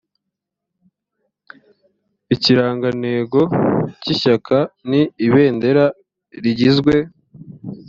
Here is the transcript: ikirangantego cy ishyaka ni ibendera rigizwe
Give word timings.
ikirangantego 2.33 3.41
cy 4.01 4.09
ishyaka 4.15 4.57
ni 4.89 5.01
ibendera 5.27 5.85
rigizwe 6.43 6.93